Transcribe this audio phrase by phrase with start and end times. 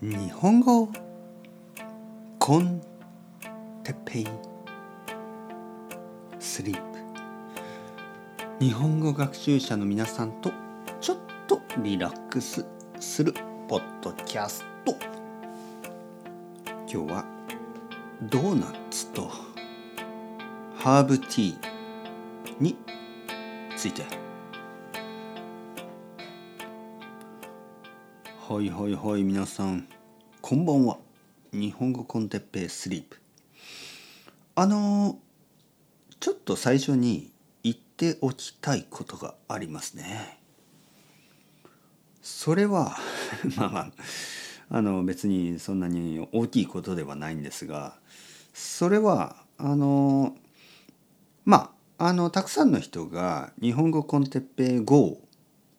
[0.00, 0.88] 日本語
[2.38, 2.80] コン
[3.82, 4.26] テペイ
[6.38, 10.52] スリープ日本語学習者の皆さんと
[11.00, 11.16] ちょっ
[11.48, 12.64] とリラックス
[13.00, 13.34] する
[13.66, 14.94] ポッドキャスト。
[16.88, 17.24] 今日は
[18.22, 19.28] ドーナツと
[20.76, 21.58] ハーブティー
[22.60, 22.76] に
[23.76, 24.27] ついて。
[28.48, 29.86] はいはいはい皆さん。
[30.40, 30.96] こんばんは。
[31.52, 33.20] 日本語コンテッペイスリープ。
[34.54, 35.18] あの
[36.18, 37.30] ちょっと最初に
[37.62, 40.38] 言っておきたいことがありますね。
[42.22, 42.96] それは
[43.58, 43.92] まあまあ
[44.70, 47.98] あの別にそんなに大きいことではないんですが
[48.54, 50.34] それはあの
[51.44, 55.20] まああのたくさんの人が日本語コンテッペイ GO を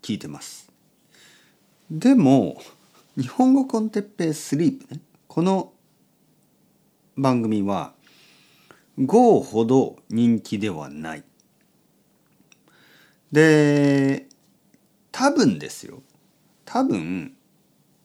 [0.03, 0.68] 聞いてます。
[1.91, 2.61] でも
[3.17, 5.01] 日本語コンテッペイスリープね。
[5.27, 5.73] この
[7.17, 7.93] 番組は
[8.99, 11.23] GO ほど人気ではない。
[13.31, 14.27] で
[15.11, 16.03] 多分ですよ。
[16.63, 17.35] 多分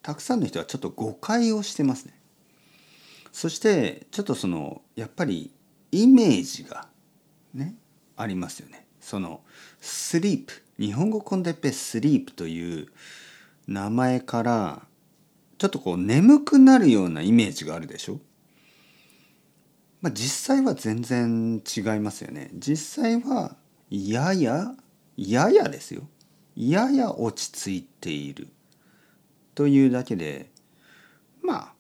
[0.01, 2.19] たくさんの人はちょっと誤解をしてますね。
[3.33, 5.53] そしてちょっとそのやっぱり
[5.93, 6.89] イメージが
[7.53, 7.75] ね
[8.17, 8.87] ありますよね。
[8.99, 9.43] その
[9.79, 10.55] スリープ。
[10.79, 12.89] 日本語コンテッペイスリープという
[13.67, 14.83] 名前から
[15.59, 18.21] ちょっとこう眠くなるようなイメージがあるでしょ？
[20.03, 22.51] まあ実際は全然違いますよね。
[22.55, 23.57] 実際は
[23.91, 24.75] やや
[25.17, 26.03] ややですよ。
[26.57, 28.49] やや落ち着いている
[29.55, 30.51] というだけで
[31.43, 31.73] まあ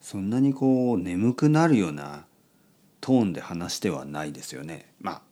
[0.00, 2.24] そんなにこう眠くなるような
[3.00, 4.92] トーンで話してはないですよね。
[5.00, 5.22] まあ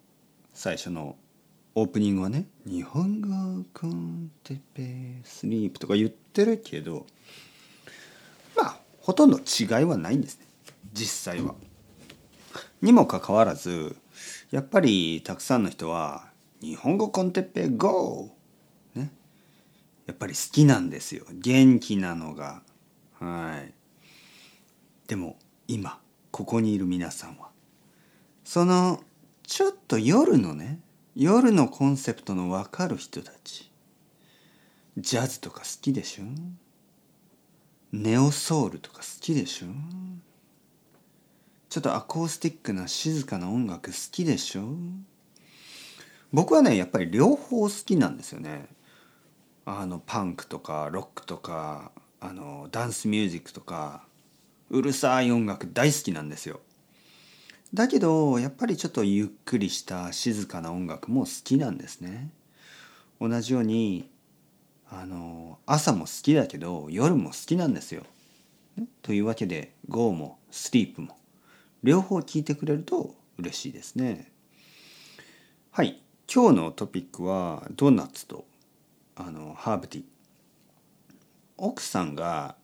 [0.53, 1.17] 最初の
[1.77, 7.07] オープニングはね「日本語コンテペスリープ」とか言ってるけど
[8.57, 10.47] まあほとんど違いはないんですね
[10.93, 11.55] 実際は。
[12.81, 13.97] にもかかわらず
[14.51, 16.31] やっぱりたくさんの人は
[16.63, 18.31] 「日本語コンテッペ GO!」
[18.95, 19.11] ね
[20.07, 22.63] やっぱり好きなんですよ元気なのが。
[23.15, 23.75] はい
[25.09, 26.01] でも今
[26.31, 27.51] ここにいる皆さんは
[28.45, 29.03] その
[29.43, 30.81] ちょっと夜のね
[31.17, 33.71] 夜のコンセプトの分かる人たち。
[34.97, 36.25] ジャズとか好きでしょ？
[37.93, 39.69] ネオソウルとか好きでしょ？
[41.69, 44.75] ちょっとアコースティックな静かな音楽好きでしょ？
[46.33, 48.67] 僕はねやっぱり両方好きなんですよね。
[49.67, 54.03] あのパンクとかロックとかあのダンスミュージックとか
[54.69, 56.59] うるさい音楽大好きなんですよ。
[57.75, 62.31] だけどやっぱりちょっとゆっくりした静かな音楽も好きなんですね。
[63.21, 64.09] 同じように
[64.89, 68.05] あの朝も好きだけど夜も好きなんですよ。
[69.03, 71.17] というわけで GO もスリープも
[71.83, 74.31] 両方聞いてくれると嬉しいですね。
[75.73, 76.01] はい
[76.33, 78.45] 今日のトピックはドーナツと
[79.17, 80.05] あのハーブティー。
[81.57, 82.55] 奥さんが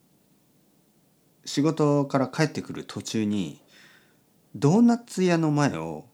[1.45, 3.61] 仕事から帰ってくる途中に
[4.57, 6.07] ドーナツ屋の前を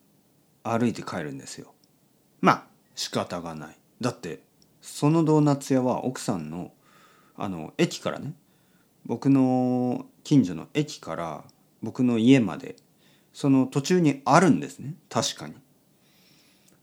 [0.63, 1.73] 歩いて帰るんですよ。
[2.41, 3.77] まあ仕方がない。
[4.01, 4.41] だって
[4.83, 6.73] そのドーナツ屋は奥さんの
[7.37, 8.35] あの駅からね
[9.05, 11.45] 僕の近所の駅から
[11.83, 12.77] 僕の家まで
[13.33, 15.55] その途中にあるんですね確かに。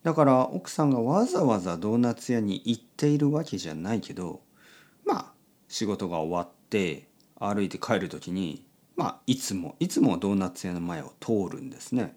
[0.04, 4.42] だから奥さんがわざわざドーナツ屋に行っているわけじゃないけど
[5.06, 5.26] まあ
[5.68, 7.08] 仕事が終わって
[7.40, 8.66] 歩いて帰る時に
[8.96, 12.16] まあいつもいつもドーナツ屋の前を通るんですね。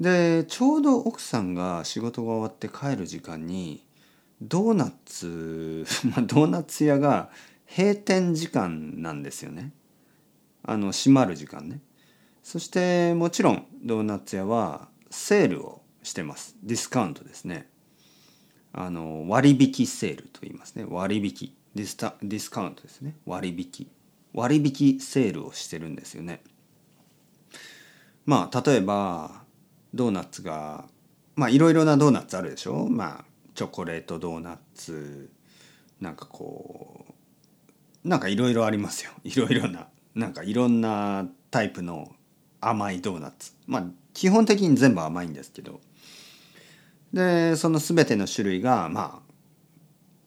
[0.00, 3.84] でちょうど奥さんが仕事が終わって帰る時間に
[4.40, 7.30] ドーナツ、 まあ、ドーナツ屋が
[7.66, 9.72] 閉店時間なんですよね。
[10.62, 11.80] あの閉まる時間ね。
[12.42, 16.56] そしてもちろんドーナツ屋はセールをしてます。
[16.62, 17.68] ディスカウントですね。
[18.72, 20.86] あの割引セールと言いますね。
[20.88, 23.16] 割引ディスタディスカウントですね。
[23.26, 23.88] 割引。
[24.32, 26.42] 割引セールをしてるんですよね。
[28.26, 29.42] まあ例えば
[29.94, 30.86] ドーナツが
[31.34, 32.88] まあいろいろなドーナツあるでしょ？
[32.88, 35.30] まあチョコレートドーナツ
[36.00, 37.06] なんかこ
[38.04, 39.12] うなんかいろいろありますよ。
[39.24, 42.14] いろいろななんかいろんなタイプの
[42.60, 43.52] 甘いドーナツ。
[43.66, 45.80] まあ基本的に全部甘いんですけど。
[47.12, 49.32] でその全ての種類がまあ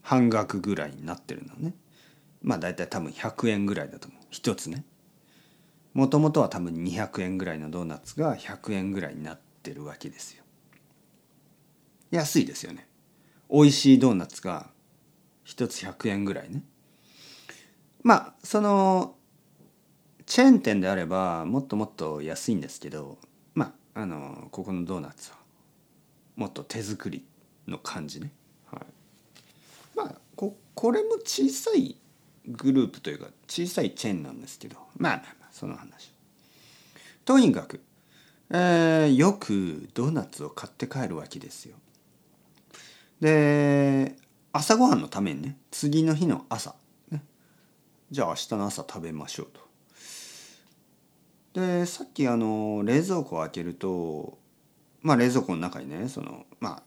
[0.01, 1.75] 半額ぐらいになってるのね。
[2.42, 4.22] まあ大体多分100円ぐらいだと思う。
[4.30, 4.86] 一つね。
[5.94, 10.44] もともとは多分200円ぐらいのドーナツが100円ぐらいになってるわけですよ。
[12.12, 12.88] 安いですよね。
[13.50, 14.70] 美味しいドーナツが
[15.44, 16.64] 一つ100円ぐらいね。
[18.04, 19.16] まあその
[20.26, 23.18] チェーン店であればもっともっと安いんですけど
[23.54, 25.38] まああのここのドーナツは
[26.36, 27.26] もっと手作り
[27.68, 28.32] の感じね、
[28.66, 28.82] はい、
[29.96, 31.98] まあここれも小さい
[32.48, 36.12] グループというか小さいチェーンなんですけどまあまあまあその話。
[37.26, 37.82] とにかく、
[38.50, 41.76] えー、よくドーナツを買って帰るわけですよ。
[43.20, 44.16] で
[44.54, 46.76] 朝ごはんのためにね次の日の朝、
[47.12, 47.24] ね、
[48.10, 49.62] じゃあ明日の朝食べましょうと。
[51.54, 54.38] でさっきあの冷蔵庫を開けると
[55.02, 56.84] まあ冷蔵庫の中にねそのまあ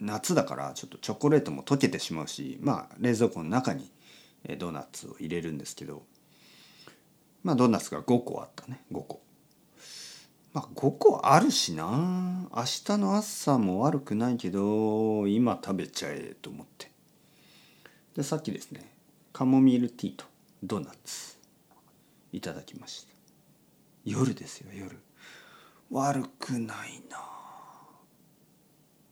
[0.00, 3.90] 夏だからちょっとチョコレートも溶けてしまうしまあ冷蔵庫の中に
[4.58, 6.02] ドーナツを入れるんですけど
[7.42, 8.82] まあドーナツが5個あったね。
[8.92, 9.22] 5個。
[10.52, 12.48] まあ5個あるしな。
[12.54, 16.90] 明日の朝も悪くないけど今食べちゃえと思って。
[18.14, 18.92] でさっきですね
[19.32, 20.24] カモミールティーと
[20.62, 21.36] ドーナツ
[22.32, 23.10] いただきました。
[24.04, 24.98] 夜ですよ夜。
[25.90, 27.18] 悪くないな。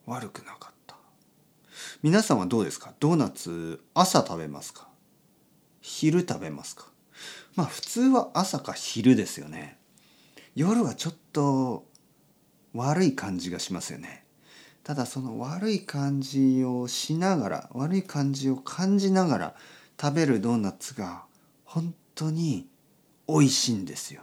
[0.06, 0.96] 悪くなかった。
[2.02, 2.94] 皆さんはどうですか？
[3.00, 4.88] ドーナツ朝食べますか？
[5.90, 6.84] 昼食べますか？
[7.56, 9.78] まあ普通は朝か昼ですよね。
[10.54, 11.86] 夜はちょっと
[12.74, 14.26] 悪い感じがしますよね。
[14.84, 19.54] ただその悪い感じをしながら悪い感じを感じながら
[20.00, 21.24] 食べるドーナツが
[21.64, 22.68] 本当に
[23.26, 24.22] 美味しいんですよ。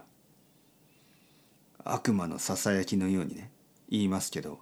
[1.84, 3.50] 悪魔のささやきのようにね
[3.90, 4.60] 言いますけど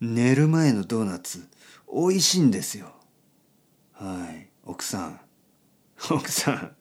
[0.00, 1.48] 寝る前のドーナツ
[1.90, 2.92] 美味しいんですよ。
[3.94, 5.20] はい奥さん。
[6.10, 6.76] 奥さん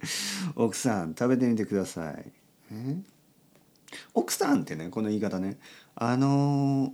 [0.55, 2.31] 奥さん食べてみてください。
[2.71, 2.97] え？
[4.13, 5.59] 奥さんってねこの言い方ね。
[5.95, 6.91] あのー、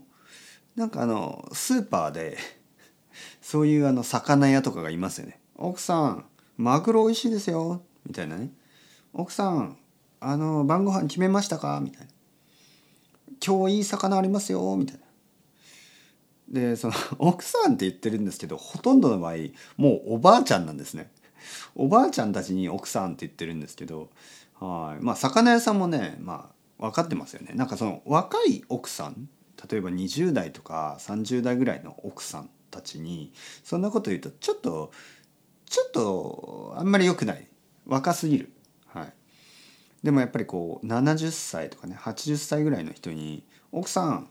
[0.76, 2.38] なんかあのスーパーで
[3.42, 5.40] そういうあの魚屋とかがいますよね。
[5.56, 6.26] 奥さん
[6.58, 7.84] マグロ美味しいですよ。
[8.06, 8.52] みたいなね。
[9.14, 9.78] 奥さん
[10.20, 11.80] あの晩ご飯決めましたか？
[11.82, 12.08] みたいな。
[13.46, 14.76] 今日いい魚ありますよ。
[14.76, 15.02] みたいな。
[16.50, 19.36] でその奥さんって言ってるんですけどほとんどの場合
[19.76, 21.12] もうおばあちゃんなんですね。
[21.76, 24.10] おばあちゃんたちに奥さんって言ってるんですけど
[24.60, 25.04] はい。
[25.04, 27.54] まあ魚屋さんもねまあ分かってますよね。
[27.56, 29.30] なんかその若い奥さん
[29.70, 34.92] 例えば20代とか30代ぐらいの奥さんたちにそんなこと言うとちょっと
[35.66, 37.48] ちょっとあんまり良くない。
[37.86, 38.52] 若すぎる。
[38.88, 39.14] はい。
[40.04, 44.30] でもやっぱりこう70歳とかね80歳ぐらいの人に「奥さん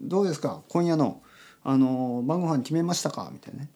[0.00, 0.62] どうですか？
[0.68, 1.22] 今夜の
[1.64, 3.70] あの晩ご飯決めましたか?」みたいなね、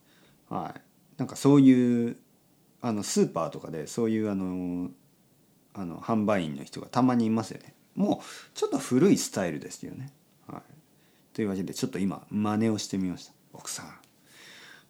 [0.49, 0.81] はい、
[1.17, 2.17] なんかそういう
[2.82, 4.91] あのスーパーとかでそういうあの
[5.75, 7.75] あの販売員の人がたまにいますよね。
[7.94, 10.12] もうちょっと古いスタイルですよね。
[10.47, 10.62] はい、
[11.35, 13.32] というわけでちょっと今真似をしてみました。
[13.53, 14.00] 奥さん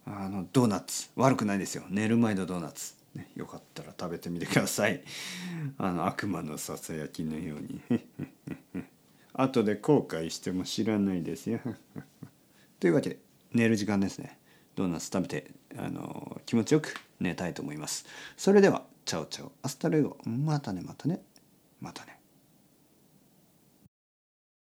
[0.07, 1.09] あのドーナツ。
[1.17, 1.85] 悪くないですよ。
[1.89, 2.95] 寝る前のドーナツ。
[3.15, 5.03] ね、よかったら食べてみてください。
[5.79, 7.81] あの悪魔のささやきのように。
[9.35, 11.61] 後で後悔しても知らないですよ。
[12.79, 13.19] というわけで
[13.53, 14.39] 寝る時間ですね。
[14.75, 18.05] ドーナツ食べてあの気持ちよく寝たいと思います。
[18.37, 19.53] それではチャオチャオ。
[19.63, 21.21] hasta luego またねまたね。
[21.81, 22.10] またね。